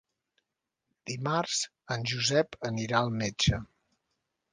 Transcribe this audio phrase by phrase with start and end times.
[1.09, 1.59] Dimarts
[1.95, 3.61] en Josep anirà al metge.